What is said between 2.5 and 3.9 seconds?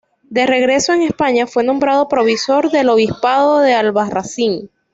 del obispado de